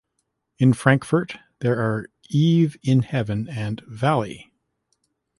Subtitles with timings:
[0.57, 4.51] In Frankfurt there are “Eve in Heaven” and “Valley”.